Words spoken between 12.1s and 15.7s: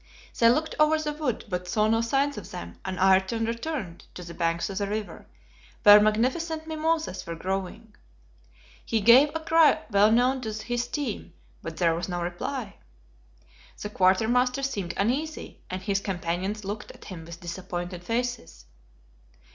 reply. The quartermaster seemed uneasy,